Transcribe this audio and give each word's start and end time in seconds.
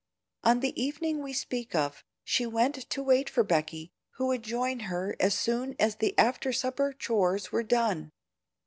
On 0.43 0.61
the 0.61 0.73
evening 0.81 1.21
we 1.21 1.31
speak 1.31 1.75
of, 1.75 2.03
she 2.23 2.47
went 2.47 2.89
to 2.89 3.03
wait 3.03 3.29
for 3.29 3.43
Becky, 3.43 3.91
who 4.15 4.25
would 4.29 4.41
join 4.41 4.79
her 4.89 5.15
as 5.19 5.35
soon 5.35 5.75
as 5.77 5.97
the 5.97 6.17
after 6.17 6.51
supper 6.51 6.91
chores 6.91 7.51
were 7.51 7.61
done. 7.61 8.11